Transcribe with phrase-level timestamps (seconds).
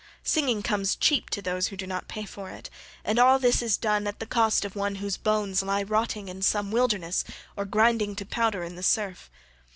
[0.23, 2.71] Singing comes cheap to those who do not pay for it,
[3.05, 6.41] and all this is done at the cost of one whose bones lie rotting in
[6.41, 7.23] some wilderness
[7.55, 9.29] or grinding to powder in the surf.